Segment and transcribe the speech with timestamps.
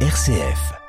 [0.00, 0.85] RCF.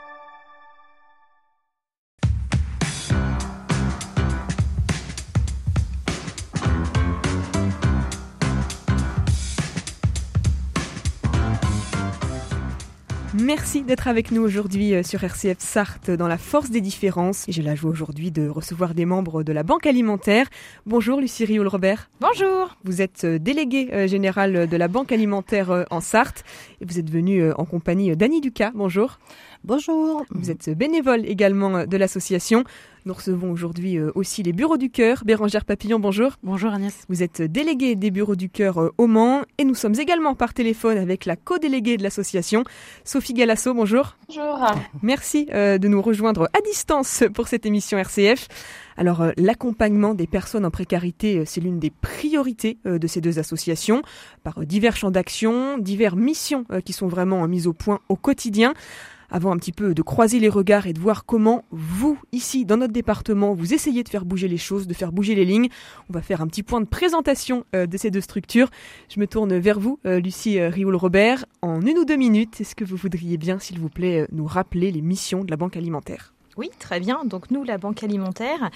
[13.48, 17.45] Merci d'être avec nous aujourd'hui euh, sur RCF Sarthe dans la force des différences.
[17.48, 20.48] J'ai la joie aujourd'hui de recevoir des membres de la Banque alimentaire.
[20.86, 22.09] Bonjour Lucie Rioul-Robert.
[22.20, 22.75] Bonjour.
[22.84, 26.44] Vous êtes euh, déléguée euh, générale de la Banque alimentaire en Sarthe
[26.81, 28.71] et vous êtes venue en compagnie d'Annie Ducas.
[28.75, 29.18] Bonjour.
[29.67, 30.23] Bonjour.
[30.30, 32.63] Vous êtes bénévole également de l'association.
[33.05, 35.23] Nous recevons aujourd'hui euh, aussi les bureaux du cœur.
[35.25, 36.38] Bérangère Papillon, bonjour.
[36.41, 37.03] Bonjour Agnès.
[37.09, 40.53] Vous êtes déléguée des bureaux du cœur euh, au Mans et nous sommes également par
[40.53, 42.63] téléphone avec la co-déléguée de l'association,
[43.03, 44.16] Sophie Galasso, bonjour.
[44.30, 44.66] Bonjour.
[45.02, 48.47] Merci euh, de nous rejoindre à distance pour cette émission RCF.
[48.95, 54.02] Alors l'accompagnement des personnes en précarité, c'est l'une des priorités de ces deux associations,
[54.44, 58.73] par divers champs d'action, diverses missions qui sont vraiment mises au point au quotidien
[59.30, 62.78] avant un petit peu de croiser les regards et de voir comment vous, ici, dans
[62.78, 65.70] notre département, vous essayez de faire bouger les choses, de faire bouger les lignes.
[66.09, 68.70] On va faire un petit point de présentation euh, de ces deux structures.
[69.09, 71.45] Je me tourne vers vous, euh, Lucie euh, Rioul-Robert.
[71.61, 74.92] En une ou deux minutes, est-ce que vous voudriez bien, s'il vous plaît, nous rappeler
[74.92, 76.33] les missions de la Banque alimentaire?
[76.58, 77.22] Oui, très bien.
[77.25, 78.69] Donc nous, la Banque alimentaire,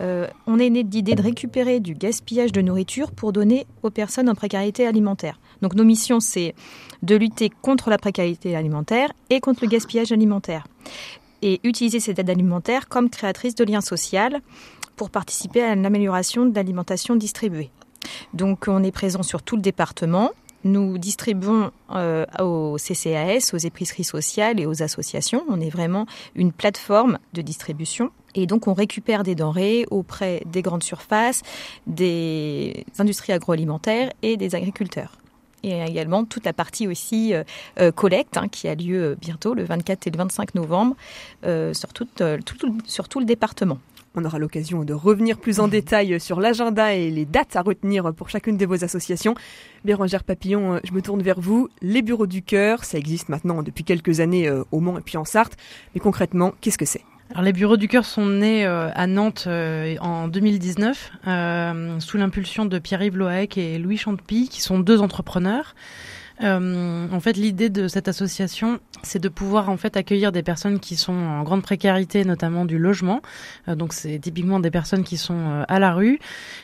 [0.00, 4.28] on est né de l'idée de récupérer du gaspillage de nourriture pour donner aux personnes
[4.28, 5.38] en précarité alimentaire.
[5.62, 6.54] Donc nos missions, c'est
[7.02, 10.66] de lutter contre la précarité alimentaire et contre le gaspillage alimentaire.
[11.42, 14.40] Et utiliser cette aide alimentaire comme créatrice de liens sociaux
[14.96, 17.70] pour participer à l'amélioration de l'alimentation distribuée.
[18.32, 20.30] Donc on est présent sur tout le département.
[20.66, 25.44] Nous distribuons euh, aux CCAS, aux épiceries sociales et aux associations.
[25.48, 28.10] On est vraiment une plateforme de distribution.
[28.34, 31.42] Et donc on récupère des denrées auprès des grandes surfaces,
[31.86, 35.12] des industries agroalimentaires et des agriculteurs
[35.62, 37.42] et également toute la partie aussi euh,
[37.80, 40.94] euh, collecte hein, qui a lieu bientôt le 24 et le 25 novembre
[41.72, 43.78] sur tout le département.
[44.16, 48.12] On aura l'occasion de revenir plus en détail sur l'agenda et les dates à retenir
[48.14, 49.34] pour chacune de vos associations.
[49.84, 51.68] Bérangère Papillon, je me tourne vers vous.
[51.82, 55.24] Les bureaux du cœur, ça existe maintenant depuis quelques années au Mans et puis en
[55.24, 55.56] Sarthe.
[55.94, 57.02] Mais concrètement, qu'est-ce que c'est?
[57.30, 62.16] Alors, les bureaux du cœur sont nés euh, à Nantes euh, en 2019 euh, sous
[62.18, 65.74] l'impulsion de Pierre-Yves Loaec et Louis Chantepie, qui sont deux entrepreneurs.
[66.42, 70.80] Euh, en fait, l'idée de cette association, c'est de pouvoir en fait accueillir des personnes
[70.80, 73.22] qui sont en grande précarité, notamment du logement.
[73.68, 76.18] Euh, donc, c'est typiquement des personnes qui sont euh, à la rue.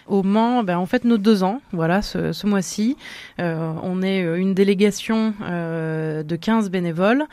[0.07, 2.97] Au Mans, ben, en fait, nos deux ans, voilà, ce, ce mois-ci,
[3.39, 7.25] on est une délégation de 15 bénévoles.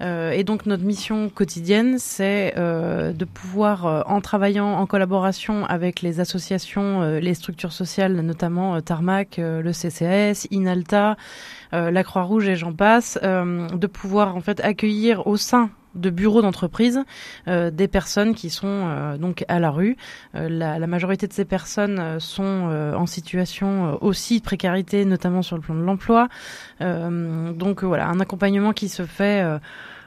[0.00, 7.18] et donc, notre mission quotidienne, c'est de pouvoir, en travaillant en collaboration avec les associations,
[7.18, 11.16] les structures sociales, notamment Tarmac, le CCS, Inalta,
[11.84, 16.10] euh, la Croix-Rouge et j'en passe, euh, de pouvoir en fait accueillir au sein de
[16.10, 17.04] bureaux d'entreprise
[17.46, 19.96] euh, des personnes qui sont donc à la rue.
[20.32, 22.42] La, la, majorité de ces personnes sont
[22.96, 26.28] en situation aussi de précarité, notamment sur le plan de l'emploi.
[26.80, 29.46] donc voilà, un accompagnement qui se fait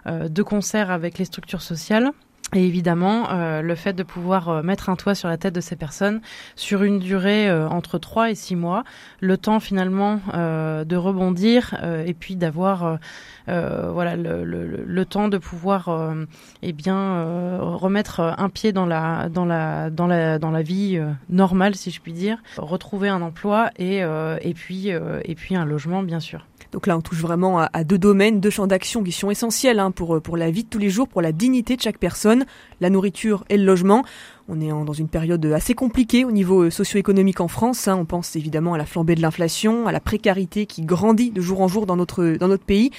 [0.05, 2.11] de concert avec les structures sociales.
[2.55, 5.59] Et évidemment, euh, le fait de pouvoir euh, mettre un toit sur la tête de
[5.59, 6.21] ces personnes
[6.55, 8.85] sur une durée euh, entre 3 et 6 mois,
[9.19, 11.75] le temps finalement de rebondir
[12.05, 12.99] et puis d'avoir
[13.47, 16.15] voilà le, temps de pouvoir
[16.61, 20.99] eh bien remettre un pied dans la dans la dans la dans la vie
[21.29, 26.03] normale si je puis dire, retrouver un emploi et et puis et puis un logement
[26.03, 26.45] bien sûr.
[26.71, 29.91] Donc là, on touche vraiment à, deux domaines, deux champs d'action qui sont essentiels hein,
[29.91, 32.45] pour, pour la vie de tous les jours, pour la dignité de chaque personne,
[32.81, 34.03] la nourriture et le logement.
[34.49, 37.87] On est dans une période assez compliquée au niveau euh, socio-économique en France.
[37.87, 37.97] Hein.
[37.97, 41.61] On pense évidemment à la flambée de l'inflation, à la précarité qui grandit de jour
[41.61, 42.91] en jour dans notre, pays.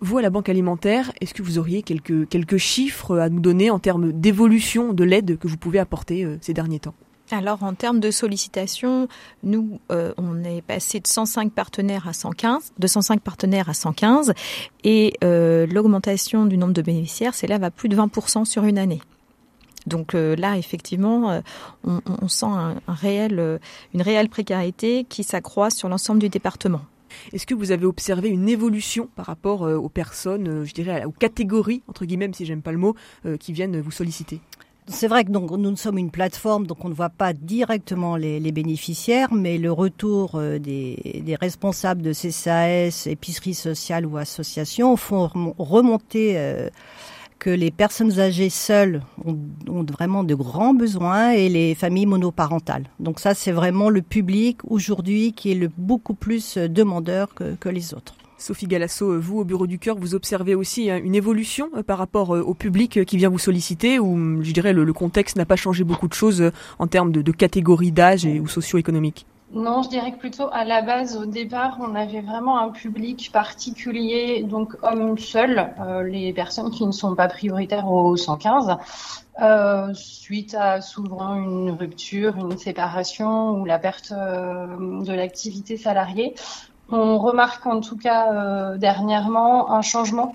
[0.00, 3.70] Vous, à la Banque alimentaire, est-ce que vous auriez quelques, quelques chiffres à nous donner
[3.70, 6.94] en termes d'évolution de l'aide que vous pouvez apporter euh, ces derniers temps?
[7.30, 9.08] Alors en termes de sollicitation,
[9.42, 14.32] nous euh, on est passé de 105 partenaires à 115, de 105 partenaires à 115,
[14.84, 19.00] et euh, l'augmentation du nombre de bénéficiaires s'élève à plus de 20% sur une année.
[19.86, 21.42] Donc euh, là, effectivement,
[21.84, 26.82] on, sent une réelle précarité qui s'accroît sur l'ensemble du département.
[27.32, 31.82] Est-ce que vous avez observé une évolution par rapport aux personnes, je dirais, aux catégories,
[31.88, 32.94] entre guillemets, si j'aime pas le mot,
[33.40, 34.42] qui viennent vous solliciter?
[34.90, 38.52] C'est vrai que donc nous sommes une plateforme, donc on ne voit pas directement les,
[38.52, 46.38] bénéficiaires, mais le retour euh, des, responsables de CCAS, épiceries sociales ou associations font remonter
[46.38, 46.70] euh,
[47.38, 52.84] que les personnes âgées seules ont, vraiment de grands besoins et les familles monoparentales.
[52.98, 57.68] Donc ça, c'est vraiment le public aujourd'hui qui est le beaucoup plus demandeur que, que
[57.68, 58.17] les autres.
[58.38, 62.30] Sophie Galasso, vous au Bureau du Cœur, vous observez aussi hein, une évolution par rapport
[62.30, 66.08] au public qui vient vous solliciter ou je dirais le, contexte n'a pas changé beaucoup
[66.08, 70.50] de choses en termes de, de catégories d'âge ou socio-économiques non, je dirais que plutôt
[70.52, 76.02] à la base, au départ, on avait vraiment un public particulier, donc hommes seuls, euh,
[76.02, 78.76] les personnes qui ne sont pas prioritaires au 115,
[79.40, 86.34] euh, suite à souvent une rupture, une séparation ou la perte euh, de l'activité salariée.
[86.90, 90.34] On remarque en tout cas dernièrement un changement.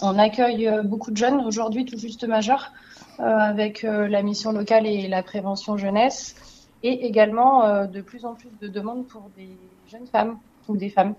[0.00, 2.72] On accueille beaucoup de jeunes aujourd'hui, tout juste majeurs,
[3.18, 6.36] avec la mission locale et la prévention jeunesse
[6.82, 9.56] et également euh, de plus en plus de demandes pour des
[9.90, 10.38] jeunes femmes
[10.68, 11.14] ou des femmes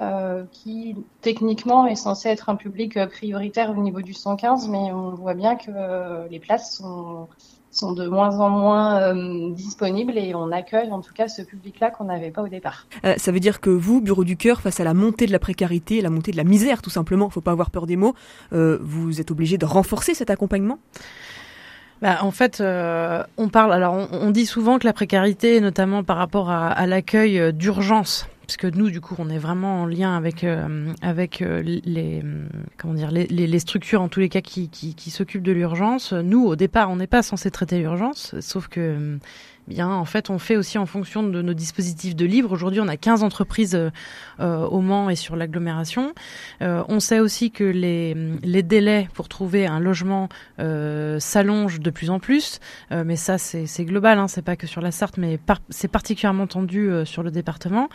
[0.00, 4.92] euh, qui techniquement est censé être un public euh, prioritaire au niveau du 115, mais
[4.92, 7.28] on voit bien que les places sont,
[7.70, 9.14] sont de moins en moins
[9.54, 12.86] disponibles et on accueille en tout cas ce public-là qu'on n'avait pas au départ.
[13.16, 16.00] ça veut dire que vous, Bureau du Cœur, face à la montée de la précarité,
[16.00, 18.14] la montée de la misère tout simplement, faut pas avoir peur des mots,
[18.52, 20.78] vous êtes obligé de renforcer cet accompagnement?
[22.00, 23.72] Bah, en fait, euh, on parle.
[23.72, 28.64] Alors, on, dit souvent que la précarité, notamment par rapport à, l'accueil euh, d'urgence, puisque
[28.64, 32.22] nous, du coup, on est vraiment en lien avec euh, avec les
[32.76, 36.12] comment dire les, les, structures en tous les cas qui qui, qui s'occupent de l'urgence.
[36.12, 39.18] Nous, au départ, on n'est pas censé traiter l'urgence, sauf que
[39.68, 42.50] bien, en fait, on fait aussi en fonction de nos dispositifs de livres.
[42.52, 43.90] Aujourd'hui, on a 15 entreprises euh,
[44.40, 46.14] euh, au Mans et sur l'agglomération.
[46.62, 50.28] Euh, on sait aussi que les, les délais pour trouver un logement
[50.58, 52.60] s'allongent de plus en plus,
[52.90, 55.38] mais ça, c'est global, hein, c'est pas que sur la Sarthe, mais
[55.68, 57.88] c'est particulièrement tendu sur le département.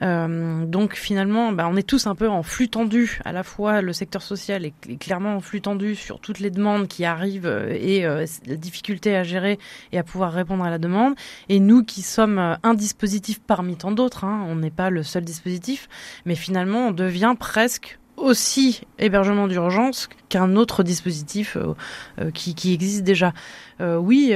[0.00, 3.20] donc, finalement, bah, on est tous un peu en flux tendu.
[3.24, 6.88] À la fois, le secteur social est clairement en flux tendu sur toutes les demandes
[6.88, 9.58] qui arrivent et la difficulté à gérer
[9.92, 11.14] et à pouvoir répondre à la demande.
[11.48, 15.02] Et nous qui sommes euh, un dispositif parmi tant d'autres, hein, on n'est pas le
[15.02, 15.88] seul dispositif,
[16.24, 21.74] mais finalement on devient presque aussi hébergement d'urgence qu'un autre dispositif euh,
[22.20, 23.32] euh, qui, qui, existe déjà.
[23.80, 24.34] oui,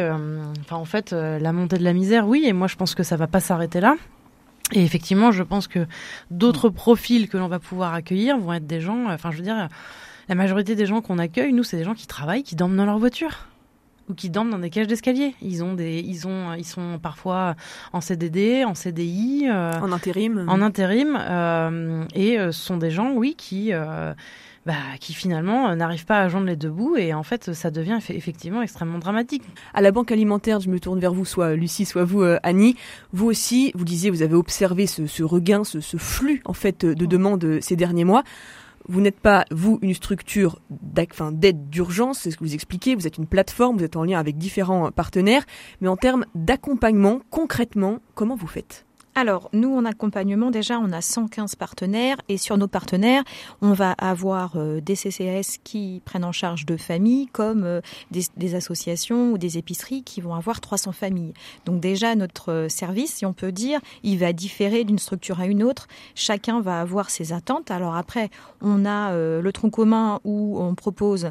[0.61, 3.17] enfin en fait, la montée de la misère, oui, et moi je pense que ça
[3.17, 3.97] va pas s'arrêter là.
[4.73, 5.87] Et effectivement, je pense que
[6.31, 9.69] d'autres profils que l'on va pouvoir accueillir vont être des gens, enfin je veux dire,
[10.29, 12.87] la majorité des gens qu'on accueille, nous, c'est des gens qui travaillent, qui dorment dans
[12.87, 13.49] leur voiture
[14.13, 15.35] ou qui dorment dans des cages d'escalier.
[15.41, 17.57] Ils ont des, ils ont, ils sont parfois
[17.93, 22.91] en CDD, en CDI, euh, en intérim, en intérim, euh, et euh, ce sont des
[22.91, 23.73] gens, oui, qui
[24.65, 27.99] bah, qui finalement n'arrivent pas à joindre les deux bouts et en fait ça devient
[28.11, 29.43] effectivement extrêmement dramatique.
[29.75, 32.77] À la banque alimentaire, je me tourne vers vous, soit Lucie, soit vous Annie.
[33.13, 36.87] Vous aussi, vous disiez, vous avez observé ce, ce regain, ce, ce, flux en fait
[36.87, 38.23] de demandes ces derniers mois
[38.89, 43.19] vous n'êtes pas, vous, une structure d'aide d'urgence, c'est ce que vous expliquez, vous êtes
[43.19, 45.45] une plateforme, vous êtes en lien avec différents partenaires,
[45.81, 48.85] mais en termes d'accompagnement, concrètement, comment vous faites?
[49.15, 53.23] Alors, nous, en accompagnement, déjà, on a 115 partenaires et sur nos partenaires,
[53.61, 57.81] on va avoir euh, des CCS qui prennent en charge de familles comme euh,
[58.11, 61.35] des, associations ou des épiceries qui vont avoir 300 familles.
[61.67, 65.47] Donc déjà, notre euh, service, si on peut dire, il va différer d'une structure à
[65.47, 65.89] une autre.
[66.15, 67.71] Chacun va avoir ses attentes.
[67.71, 68.31] Alors après,
[68.63, 71.31] on a le tronc commun où on propose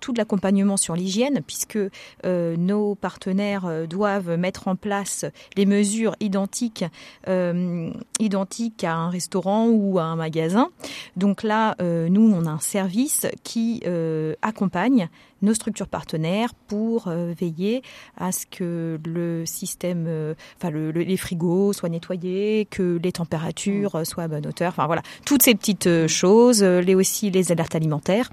[0.00, 1.78] tout l'accompagnement sur l'hygiène puisque
[2.24, 5.24] nos partenaires doivent mettre en place
[5.56, 6.84] les mesures identiques
[8.18, 10.68] identique à un restaurant ou à un magasin.
[11.16, 15.08] Donc là, euh, nous, on a un service qui euh, accompagne
[15.42, 17.82] nos structures partenaires pour veiller
[18.16, 20.06] à ce que le système,
[20.56, 25.42] enfin les frigos soient nettoyés, que les températures soient à bonne hauteur, enfin voilà, toutes
[25.42, 28.30] ces petites choses, les aussi les alertes alimentaires.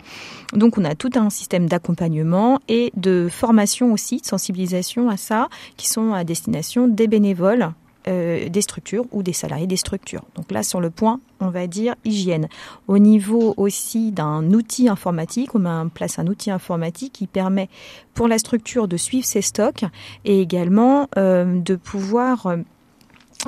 [0.53, 5.49] Donc on a tout un système d'accompagnement et de formation aussi, de sensibilisation à ça,
[5.77, 7.71] qui sont à destination des bénévoles
[8.07, 10.23] euh, des structures ou des salariés des structures.
[10.35, 12.47] Donc là, sur le point, on va dire hygiène.
[12.87, 17.69] Au niveau aussi d'un outil informatique, on met en place un outil informatique qui permet
[18.13, 19.83] pour la structure de suivre ses stocks
[20.25, 22.55] et également euh, de pouvoir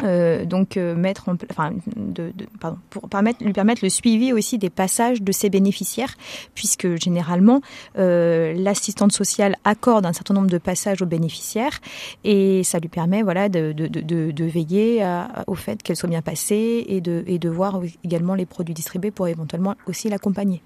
[0.03, 4.31] euh, donc euh, mettre en, enfin, de, de, pardon, pour permettre, lui permettre le suivi
[4.31, 6.15] aussi des passages de ses bénéficiaires,
[6.55, 7.61] puisque généralement
[7.97, 11.79] euh, l'assistante sociale accorde un certain nombre de passages aux bénéficiaires
[12.23, 15.05] et ça lui permet voilà de, veiller
[15.47, 19.75] au fait qu'elle soit bien passée et de voir également les produits distribués pour éventuellement
[19.87, 20.61] aussi l'accompagner.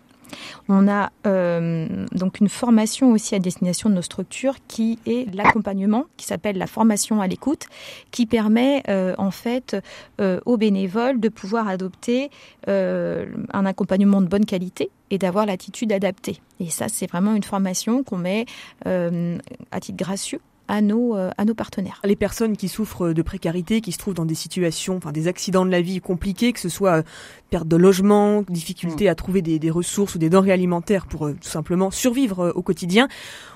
[0.70, 6.06] On a euh, donc une formation aussi à destination de nos structures qui est l'accompagnement,
[6.18, 7.68] qui s'appelle la formation à l'écoute,
[8.12, 9.78] qui permet euh, en fait
[10.20, 12.30] euh, aux bénévoles de pouvoir adopter
[12.68, 16.42] un accompagnement de bonne qualité et d'avoir l'attitude adaptée.
[16.60, 18.46] Et ça, c'est vraiment une formation qu'on met
[18.86, 22.02] à titre gracieux à nos, à nos partenaires.
[22.04, 25.66] Les personnes qui souffrent de précarité, qui se trouvent dans des situations, enfin des accidents
[25.66, 27.04] de la vie compliqués, que ce soit
[27.50, 31.48] perte de logement, difficulté à trouver des, des, ressources ou des denrées alimentaires pour tout
[31.48, 33.08] simplement survivre au quotidien,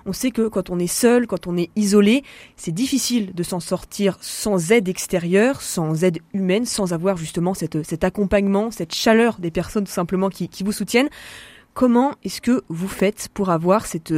[0.05, 2.23] on sait que quand on est seul, quand on est isolé,
[2.55, 7.83] c'est difficile de s'en sortir sans aide extérieure, sans aide humaine, sans avoir justement cette,
[7.83, 11.09] cet accompagnement, cette chaleur des personnes tout simplement qui, qui vous soutiennent.
[11.73, 14.13] Comment est-ce que vous faites pour avoir cette,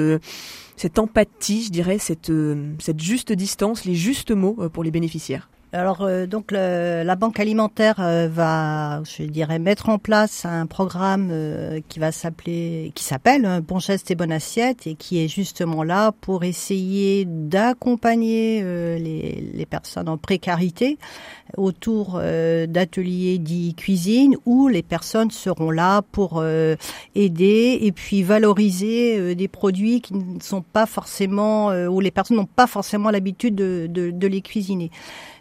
[0.76, 2.32] cette empathie, je dirais, cette,
[2.80, 5.50] cette juste distance, les justes mots pour les bénéficiaires?
[5.74, 10.66] Alors euh, donc le, la banque alimentaire euh, va, je dirais, mettre en place un
[10.66, 15.30] programme euh, qui va s'appeler, qui s'appelle Bon geste et bonne assiette et qui est
[15.30, 20.98] justement là pour essayer d'accompagner les, les, personnes en précarité
[21.58, 26.44] autour d'ateliers dits cuisine où les personnes seront là pour
[27.16, 32.46] aider et puis valoriser des produits qui ne sont pas forcément où les personnes n'ont
[32.46, 34.92] pas forcément l'habitude de, de, de les cuisiner.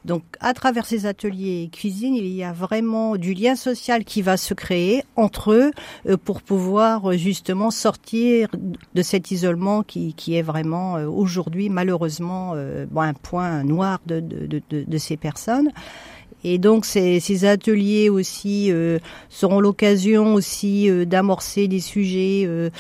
[0.05, 4.37] Donc, à travers ces ateliers cuisine, il y a vraiment du lien social qui va
[4.37, 5.71] se créer entre eux
[6.09, 8.49] euh, pour pouvoir euh, justement sortir
[8.95, 14.47] de cet isolement qui, qui est vraiment euh, aujourd'hui malheureusement un point noir de, de,
[14.47, 15.71] de, de ces personnes.
[16.43, 18.99] Et donc ces, ces ateliers aussi euh,
[19.29, 22.71] seront l'occasion aussi euh, d'amorcer des sujets euh,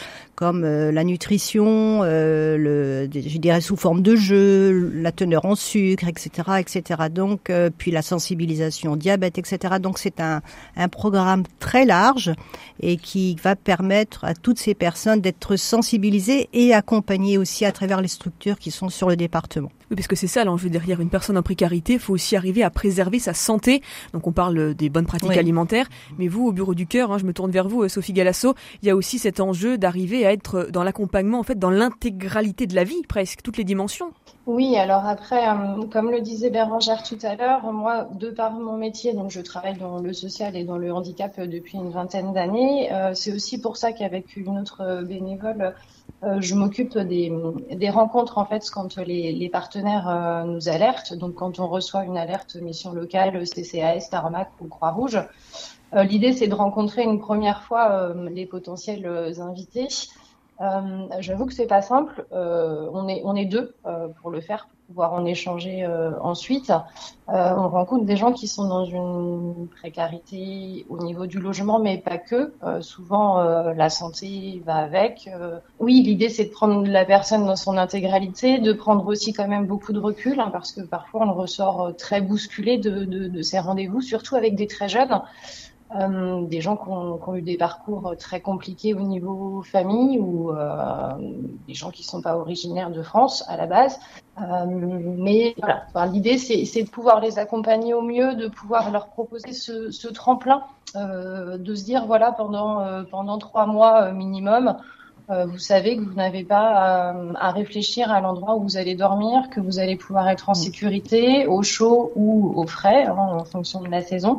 [0.41, 6.31] comme la nutrition, le, je dirais sous forme de jeu, la teneur en sucre, etc.,
[6.59, 7.03] etc.
[7.11, 9.75] Donc puis la sensibilisation au diabète, etc.
[9.79, 10.41] Donc c'est un,
[10.77, 12.33] un programme très large
[12.81, 18.01] et qui va permettre à toutes ces personnes d'être sensibilisées et accompagnées aussi à travers
[18.01, 19.71] les structures qui sont sur le département.
[19.91, 21.95] Oui, parce que c'est ça l'enjeu derrière une personne en précarité.
[21.95, 23.83] Il faut aussi arriver à préserver sa santé.
[24.13, 27.25] Donc on parle des bonnes pratiques alimentaires, mais vous, au Bureau du Cœur, hein, je
[27.25, 30.30] me tourne vers vous, euh, Sophie Galasso, il y a aussi cet enjeu d'arriver à
[30.33, 34.13] être dans l'accompagnement, en fait, dans l'intégralité de la vie, presque, toutes les dimensions.
[34.47, 38.77] Oui, alors après, euh, comme le disait Bérangère tout à l'heure, moi, de par mon
[38.77, 42.33] métier, donc je travaille dans le social et dans le handicap euh, depuis une vingtaine
[42.33, 42.91] d'années.
[43.15, 45.75] c'est aussi pour ça qu'avec une autre bénévole,
[46.23, 47.33] euh, je m'occupe des,
[47.71, 51.15] des, rencontres en fait quand les, les partenaires euh, nous alertent.
[51.15, 55.19] Donc quand on reçoit une alerte mission locale, CCAS, Tarmac ou Croix-Rouge,
[55.95, 59.07] euh, l'idée c'est de rencontrer une première fois les potentiels
[59.39, 59.89] invités.
[61.21, 62.27] J'avoue que c'est pas simple.
[62.33, 63.75] on est on est deux
[64.21, 66.71] pour le faire pouvoir en échanger euh, ensuite.
[67.29, 71.99] Euh, on rencontre des gens qui sont dans une précarité au niveau du logement, mais
[71.99, 72.53] pas que.
[72.65, 75.31] Euh, souvent, la santé va avec.
[75.79, 79.67] oui, l'idée, c'est de prendre la personne dans son intégralité, de prendre aussi quand même
[79.67, 83.61] beaucoup de recul, hein, parce que parfois, on ressort très bousculé de, de, de ces
[83.61, 85.21] rendez-vous, surtout avec des très jeunes.
[85.99, 91.13] Euh, des gens qui ont, eu des parcours très compliqués au niveau famille ou euh,
[91.67, 93.99] des gens qui sont pas originaires de France à la base.
[94.41, 99.53] Euh, mais voilà, l'idée c'est de pouvoir les accompagner au mieux, de pouvoir leur proposer
[99.53, 100.63] ce, ce tremplin,
[100.95, 104.77] euh, de se dire voilà pendant euh, pendant trois mois minimum,
[105.47, 109.49] vous savez que vous n'avez pas euh, à, réfléchir à l'endroit où vous allez dormir,
[109.51, 110.57] que vous allez pouvoir être en mm.
[110.57, 114.39] sécurité, au chaud ou au frais, hein, en fonction de la saison,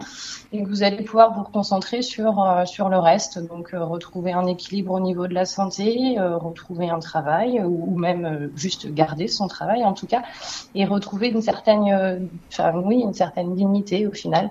[0.51, 4.45] et que vous allez pouvoir vous concentrer sur euh, sur le reste, donc retrouver un
[4.47, 9.83] équilibre au niveau de la santé, retrouver un travail ou, même juste garder son travail
[9.83, 10.23] en tout cas,
[10.75, 14.49] et retrouver une certaine, enfin oui, une certaine dignité au final.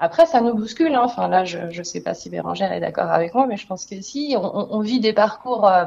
[0.00, 0.94] Après, ça nous bouscule.
[0.94, 1.02] Hein.
[1.04, 3.86] Enfin, là, je ne sais pas si Bérangère est d'accord avec moi, mais je pense
[3.86, 4.36] que si.
[4.38, 5.86] On, on vit des parcours euh,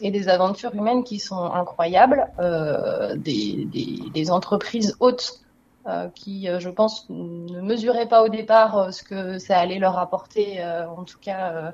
[0.00, 5.40] et des aventures humaines qui sont incroyables, euh, des, des, des, entreprises hautes
[5.86, 9.98] euh, qui, euh, je pense, ne mesuraient pas au départ ce que ça allait leur
[9.98, 11.72] apporter, en tout cas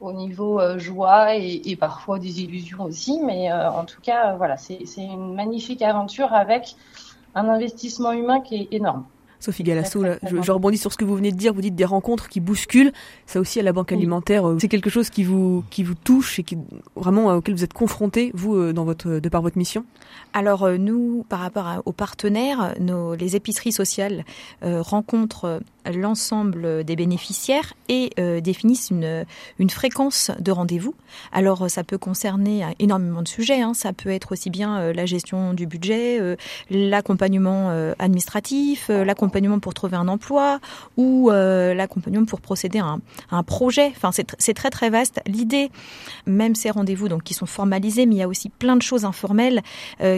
[0.00, 3.20] au niveau joie et, et, parfois des illusions aussi.
[3.24, 6.76] Mais en tout cas, voilà, c'est une magnifique aventure avec
[7.34, 9.04] un investissement humain qui est énorme.
[9.44, 11.52] Sophie Galasso, je, rebondis sur ce que vous venez de dire.
[11.52, 12.92] Vous dites des rencontres qui bousculent.
[13.26, 16.38] Ça aussi à la banque alimentaire, euh, c'est quelque chose qui vous qui vous touche
[16.38, 16.56] et qui
[16.96, 19.84] vraiment euh, auquel vous êtes confronté vous euh, dans votre de par votre mission?
[20.32, 24.24] Alors nous, par rapport aux partenaires, nos, les épiceries sociales
[24.62, 25.60] rencontrent
[25.92, 28.10] l'ensemble des bénéficiaires et
[28.40, 29.24] définissent une,
[29.58, 30.94] une fréquence de rendez-vous.
[31.32, 33.74] Alors ça peut concerner énormément de sujets, hein.
[33.74, 36.36] ça peut être aussi bien la gestion du budget,
[36.70, 40.60] l'accompagnement administratif, l'accompagnement pour trouver un emploi
[40.96, 42.96] ou l'accompagnement pour procéder à
[43.30, 43.92] un, projet.
[43.96, 45.20] Enfin, c'est très très vaste.
[45.26, 45.70] L'idée,
[46.26, 49.04] même ces rendez-vous donc qui sont formalisés, mais il y a aussi plein de choses
[49.04, 49.62] informelles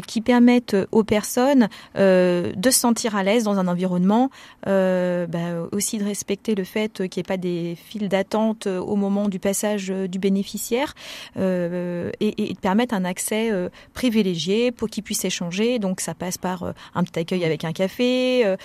[0.07, 4.31] qui permettent aux personnes de se sentir à l'aise dans un environnement,
[4.65, 5.27] bah,
[5.73, 9.39] aussi de respecter le fait qu'il n'y ait pas des files d'attente au moment du
[9.39, 10.95] passage du bénéficiaire
[11.37, 13.51] et, de permettre un accès
[13.95, 15.79] privilégié pour qu'ils puissent échanger.
[15.79, 18.57] Donc ça passe par un petit accueil avec un café,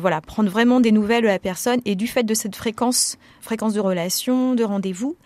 [0.00, 3.74] voilà, prendre vraiment des nouvelles de la personne et du fait de cette fréquence, fréquence
[3.74, 5.16] de relation, de rendez-vous,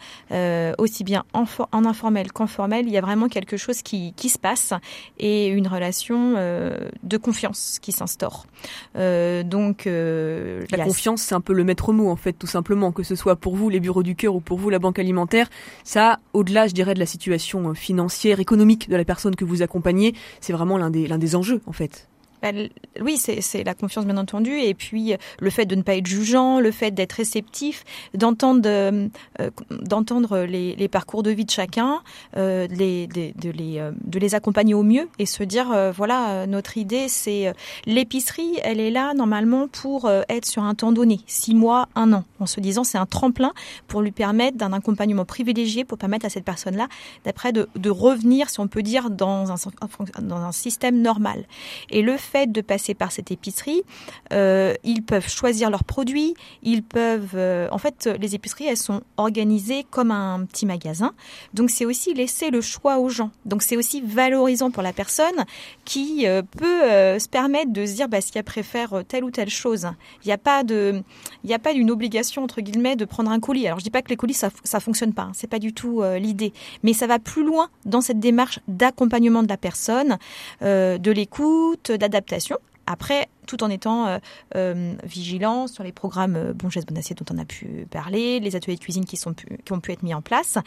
[0.78, 4.28] aussi bien en, en informel qu'en formel, il y a vraiment quelque chose qui, qui
[4.28, 4.72] se passe
[5.18, 8.46] et une relation de confiance qui s'instaure.
[8.94, 13.14] donc la confiance, c'est un peu le maître mot en fait, tout simplement, que ce
[13.14, 15.48] soit pour vous les bureaux du cœur ou pour vous la banque alimentaire.
[15.84, 20.14] Ça, au-delà, je dirais, de la situation financière, économique de la personne que vous accompagnez,
[20.40, 22.08] c'est vraiment l'un des, l'un des enjeux en fait.
[22.43, 22.50] Bah,
[23.00, 26.07] oui, c'est la confiance bien entendu, et puis euh, le fait de ne pas être
[26.07, 28.69] jugeant, le fait d'être réceptif, d'entendre
[29.40, 32.00] euh, d'entendre les, les, parcours de vie de chacun,
[32.37, 36.76] euh, les, de, les, euh, de les accompagner au mieux et se dire voilà notre
[36.76, 37.52] idée c'est
[37.87, 42.25] l'épicerie, elle est là normalement pour être sur un temps donné, six mois, un an,
[42.40, 43.52] en se disant c'est un tremplin
[43.88, 46.88] pour lui permettre d'un accompagnement privilégié pour permettre à cette personne-là
[47.25, 49.57] d'après de, de revenir, si on peut dire, dans un
[50.23, 51.45] dans un système normal.
[51.90, 53.83] Et le fait de passer par cette épicerie,
[54.33, 57.35] euh, ils peuvent choisir leurs produits, ils peuvent...
[57.35, 61.14] Euh, en fait, les épiceries, elles sont organisées comme un petit magasin.
[61.55, 63.31] Donc c'est aussi laisser le choix aux gens.
[63.47, 65.45] Donc c'est aussi valorisant pour la personne
[65.85, 69.49] qui euh, peut se permettre de se dire bah, si elle préfère telle ou telle
[69.49, 69.88] chose.
[70.25, 71.02] Il n'y a pas de,
[71.45, 73.66] il n'y a pas d'une obligation entre guillemets de prendre un colis.
[73.66, 74.50] Alors je dis pas que les colis ça,
[74.81, 75.33] fonctionne pas, hein.
[75.35, 76.52] c'est pas du tout l'idée,
[76.83, 80.19] mais ça va plus loin dans cette démarche d'accompagnement de la personne,
[80.61, 82.15] de l'écoute, d'adaptation
[82.87, 84.18] Après, tout en étant euh,
[84.54, 88.40] euh, vigilant sur les programmes euh, Bon Geste Bon Assiette dont on a pu parler,
[88.40, 90.58] les ateliers de cuisine qui, ont pu être mis en place.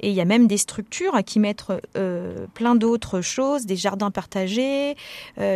[0.00, 1.64] Et il y a même des structures qui mettent
[2.54, 4.96] plein d'autres choses, des jardins partagés,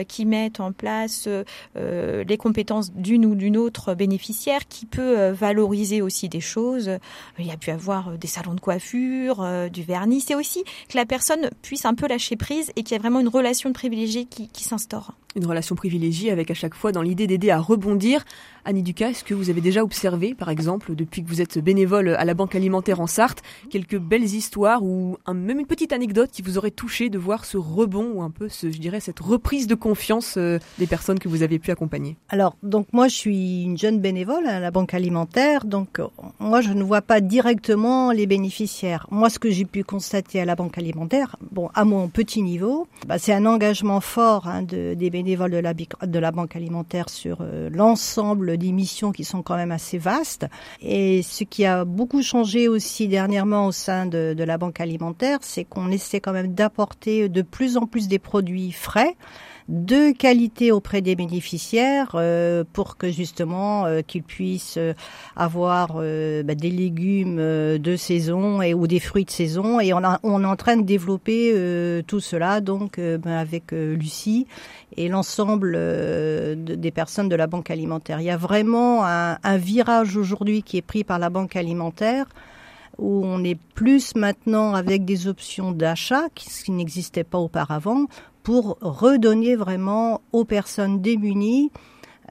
[0.09, 1.29] qui mettent en place
[1.77, 6.91] les compétences d'une ou d'une autre bénéficiaire, qui peut valoriser aussi des choses.
[7.39, 10.21] Il y a pu avoir des salons de coiffure, du vernis.
[10.21, 13.21] C'est aussi que la personne puisse un peu lâcher prise et qu'il y ait vraiment
[13.21, 15.13] une relation privilégiée qui s'instaure.
[15.37, 18.25] Une relation privilégiée avec à chaque fois dans l'idée d'aider à rebondir.
[18.65, 22.11] Annie Ducas, est-ce que vous avez déjà observé, par exemple, depuis que vous êtes bénévole
[22.11, 26.43] à la Banque alimentaire en Sarthe, quelques belles histoires ou même une petite anecdote qui
[26.43, 29.75] vous aurait touché de voir ce rebond ou un peu, je dirais, cette reprise de
[29.75, 32.17] confiance euh, des personnes que vous avez pu accompagner?
[32.29, 36.01] Alors, donc moi, je suis une jeune bénévole à la Banque alimentaire, donc
[36.39, 39.07] moi, je ne vois pas directement les bénéficiaires.
[39.11, 42.87] Moi, ce que j'ai pu constater à la Banque alimentaire, bon, à mon petit niveau,
[43.07, 47.09] bah, c'est un engagement fort hein, de, des bénévoles de la, de la Banque alimentaire
[47.09, 50.47] sur euh, l'ensemble des missions qui sont quand même assez vastes.
[50.81, 55.65] Et ce qui a beaucoup changé aussi dernièrement au sein de la banque alimentaire, c'est
[55.65, 59.17] qu'on essaie quand même d'apporter de plus en plus des produits frais
[59.71, 64.95] de qualité auprès des bénéficiaires euh, pour que justement euh, qu'ils puissent euh,
[65.37, 70.19] avoir bah, des légumes de saison et ou des fruits de saison et on, a,
[70.25, 71.55] on est en train de développer
[72.07, 74.47] tout cela donc bah, avec Lucie
[74.97, 75.73] et l'ensemble
[76.57, 78.21] des personnes de la banque alimentaire.
[78.21, 82.27] Il y a vraiment un, un virage aujourd'hui qui est pris par la banque alimentaire
[82.99, 88.07] où on est plus maintenant avec des options d'achat, ce qui n'existait pas auparavant,
[88.43, 91.71] pour redonner vraiment aux personnes démunies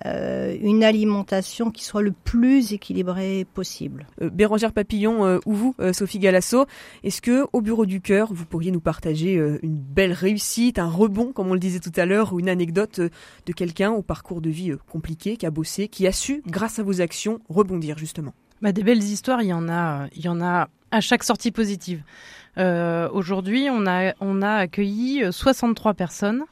[0.06, 4.08] euh, une alimentation qui soit le plus équilibrée possible.
[4.22, 6.66] Euh, Bérangère Papillon euh, ou vous, Sophie Galasso,
[7.04, 11.32] est-ce que au bureau du cœur, vous pourriez nous partager une belle réussite, un rebond,
[11.34, 14.50] comme on le disait tout à l'heure, ou une anecdote de quelqu'un au parcours de
[14.50, 18.34] vie compliqué, qui a bossé, qui a su, grâce à vos actions, rebondir justement?
[18.62, 21.52] Bah, Des belles histoires, il y en a, il y en a à chaque sortie
[21.52, 22.02] positive.
[22.58, 26.44] Euh, Aujourd'hui, on a, on a accueilli 63 personnes.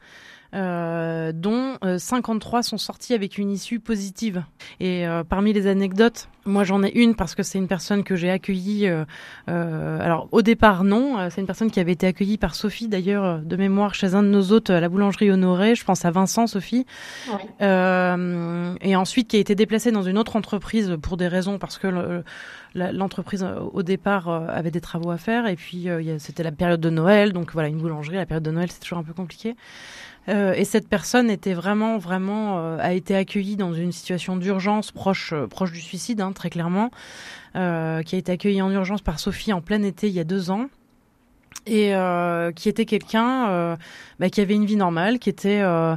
[0.53, 4.43] Euh, dont 53 euh, sont sortis avec une issue positive.
[4.79, 8.15] Et euh, parmi les anecdotes, moi j'en ai une parce que c'est une personne que
[8.15, 8.89] j'ai accueillie.
[9.47, 13.55] alors au départ non, c'est une personne qui avait été accueillie par Sophie d'ailleurs de
[13.57, 15.75] mémoire chez un de nos hôtes à la boulangerie Honoré.
[15.75, 16.86] Je pense à Vincent, Sophie.
[17.60, 22.23] et ensuite qui a été déplacée dans une autre entreprise pour des raisons parce que
[22.73, 25.88] l'entreprise au départ avait des travaux à faire et puis
[26.19, 28.99] c'était la période de Noël donc voilà une boulangerie la période de Noël c'est toujours
[28.99, 29.55] un peu compliqué
[30.29, 34.91] euh, et cette personne était vraiment, vraiment, euh, a été accueillie dans une situation d'urgence
[34.91, 36.91] proche, euh, proche du suicide, hein, très clairement,
[37.53, 40.51] qui a été accueillie en urgence par Sophie en plein été il y a deux
[40.51, 40.67] ans.
[41.65, 43.75] et euh, qui était quelqu'un euh,
[44.19, 45.95] bah, qui avait une vie normale, qui était euh,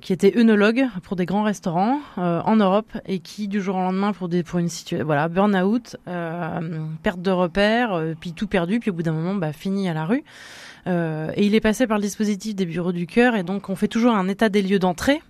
[0.00, 4.12] qui était œnologue pour des grands restaurants en Europe et qui du jour au lendemain
[4.12, 5.96] pour des pour une situation voilà burn-out,
[7.02, 10.06] perte de repères, puis tout perdu, puis au bout d'un moment bah, fini à la
[10.06, 10.24] rue.
[10.86, 13.88] Et il est passé par le dispositif des bureaux du cœur et donc on fait
[13.88, 15.20] toujours un état des lieux d'entrée.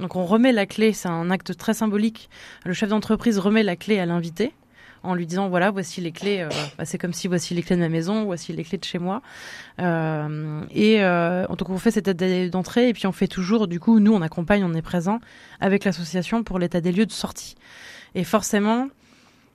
[0.00, 2.28] Donc on remet la clé, c'est un acte très symbolique.
[2.64, 4.52] Le chef d'entreprise remet la clé à l'invité
[5.02, 6.48] en lui disant voilà voici les clés euh,
[6.78, 8.98] bah, c'est comme si voici les clés de ma maison voici les clés de chez
[8.98, 9.22] moi
[9.80, 13.80] euh, et euh, donc on fait cette aide d'entrée et puis on fait toujours du
[13.80, 15.20] coup nous on accompagne on est présent
[15.60, 17.56] avec l'association pour l'état des lieux de sortie
[18.14, 18.88] et forcément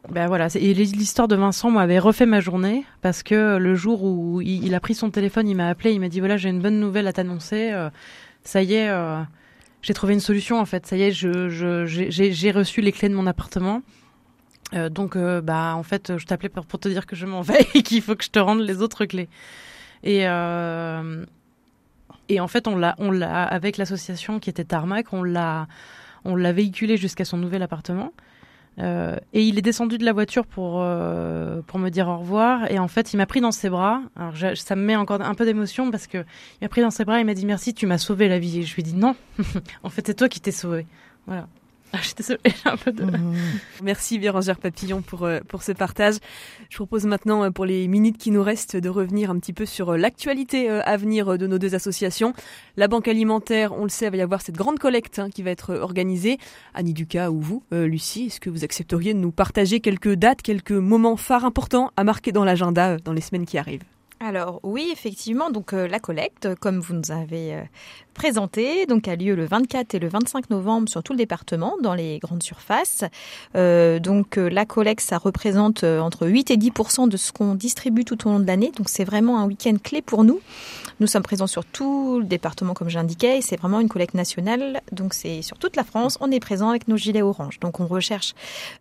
[0.10, 4.40] ben voilà, et l'histoire de Vincent m'avait refait ma journée parce que le jour où
[4.42, 6.80] il, a pris son téléphone, il m'a appelé, il m'a dit voilà j'ai une bonne
[6.80, 7.90] nouvelle à t'annoncer, euh,
[8.44, 8.90] ça y est,
[9.82, 13.16] j'ai trouvé une solution en fait, ça y est, je, j'ai reçu les clés de
[13.16, 13.82] mon appartement,
[14.74, 17.66] euh, donc, euh, bah, en fait, je t'appelais pour, te dire que je m'en vais
[17.74, 19.30] et qu'il faut que je te rende les autres clés.
[20.04, 21.26] Et, euh,
[22.30, 25.68] et en fait, on l'a, on l'a, avec l'association qui était Tarmac, on l'a,
[26.26, 28.12] on l'a véhiculé jusqu'à son nouvel appartement.
[28.80, 30.86] Et il est descendu de la voiture pour,
[31.68, 32.70] pour me dire au revoir.
[32.72, 34.02] Et en fait, il m'a pris dans ses bras.
[34.16, 37.06] Alors, ça me met encore un peu d'émotion parce que il m'a pris dans ses
[37.06, 38.60] bras et il m'a dit merci, tu m'as sauvé la vie.
[38.60, 39.16] Et je lui ai dit non,
[39.84, 40.86] en fait, c'est toi qui t'es sauvé.
[41.26, 41.48] Voilà.
[41.94, 43.04] Ah, je suis désolée, un peu de...
[43.04, 43.36] Mmh.
[43.82, 46.16] Merci Bérangère Papillon pour, euh, pour ce partage.
[46.70, 49.66] Je propose maintenant, euh, pour les minutes qui nous restent, de revenir un petit peu
[49.66, 52.34] sur euh, l'actualité à venir de nos deux associations.
[52.76, 55.52] La Banque alimentaire, on le sait, va y avoir cette grande collecte hein, qui va
[55.52, 56.40] être organisée.
[56.74, 60.72] Annie Ducas ou vous, Lucie, est-ce que vous accepteriez de nous partager quelques dates, quelques
[60.72, 63.84] moments phares importants à marquer dans l'agenda dans les semaines qui arrivent?
[64.20, 67.64] Alors oui, effectivement, donc la collecte, comme vous nous avez
[68.18, 71.94] présenté, donc a lieu le 24 et le 25 novembre sur tout le département, dans
[71.94, 73.04] les grandes surfaces.
[73.56, 76.72] Euh, donc euh, la collecte, ça représente euh, entre 8 et 10
[77.08, 78.72] de ce qu'on distribue tout au long de l'année.
[78.76, 80.42] Donc c'est vraiment un week-end clé pour nous.
[81.00, 84.82] Nous sommes présents sur tout le département, comme j'indiquais, et c'est vraiment une collecte nationale.
[84.92, 86.18] Donc c'est sur toute la France.
[86.22, 87.60] On est présent avec nos gilets orange.
[87.60, 88.34] Donc on recherche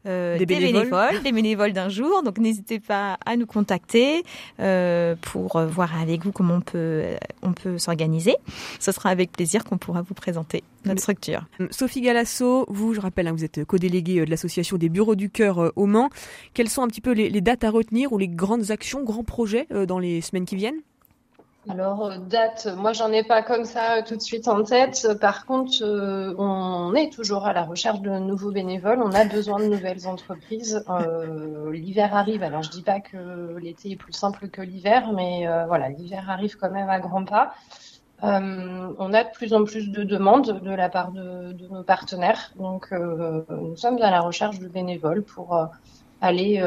[0.06, 1.22] euh, des, bénévoles.
[1.22, 2.22] des bénévoles d'un jour.
[2.22, 4.24] Donc n'hésitez pas à nous contacter
[4.60, 7.04] euh, pour voir avec vous comment on peut
[7.42, 8.36] on peut s'organiser.
[8.80, 11.44] Ce sera avec plaisir qu'on pourra vous présenter notre structure.
[11.60, 15.16] Euh, Sophie Galasso, vous, je rappelle, hein, vous êtes co-déléguée euh, de l'association des bureaux
[15.16, 16.10] du cœur euh, au Mans.
[16.54, 19.66] Quelles sont un petit peu les, dates à retenir ou les grandes actions, grands projets
[19.86, 20.80] dans les semaines qui viennent?
[21.68, 25.08] Alors, date, moi j'en ai pas comme ça tout de suite en tête.
[25.20, 25.82] Par contre,
[26.38, 29.00] on est toujours à la recherche de nouveaux bénévoles.
[29.02, 30.84] On a besoin de nouvelles entreprises.
[31.72, 32.42] l'hiver arrive.
[32.42, 36.56] Alors, je dis pas que l'été est plus simple que l'hiver, mais voilà, l'hiver arrive
[36.56, 37.54] quand même à grands pas.
[38.24, 42.52] Euh, on a de plus en plus de demandes de la part de, nos partenaires.
[42.56, 45.66] Donc, euh, nous sommes à la recherche de bénévoles pour euh,
[46.26, 46.62] aller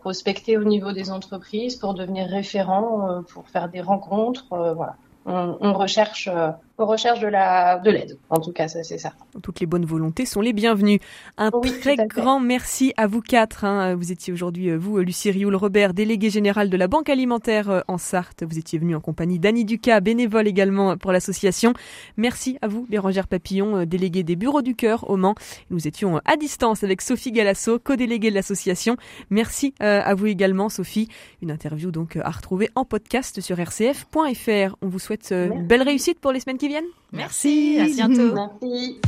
[0.00, 4.46] prospecter au niveau des entreprises, pour devenir référents, pour faire des rencontres.
[4.50, 4.96] voilà.
[5.26, 6.28] on recherche
[6.76, 8.18] on recherche de la de l'aide.
[8.30, 9.24] En tout cas, ça c'est certain.
[9.42, 10.98] Toutes les bonnes volontés sont les bienvenues.
[11.36, 13.64] Un très grand merci à vous quatre.
[13.64, 13.94] Hein.
[13.94, 17.80] Vous étiez aujourd'hui, euh, vous, Lucie Rioul Robert, déléguée générale de la Banque alimentaire euh,
[17.86, 18.42] en Sarthe.
[18.42, 21.74] Vous étiez venu en compagnie d'Annie Ducas, bénévole également pour l'association.
[22.16, 25.36] Merci à vous, Bérangère Papillon, euh, déléguée des Bureaux du Cœur au Mans.
[25.70, 28.96] Nous étions à distance avec Sophie Galasso, co-déléguée de l'association.
[29.30, 31.08] Merci à vous également, Sophie.
[31.42, 34.76] Une interview donc à retrouver en podcast sur rcf.fr.
[34.82, 36.84] On vous souhaite une belle réussite pour les semaines qui viennent.
[37.12, 38.34] Merci, à bientôt.
[38.34, 39.00] Merci.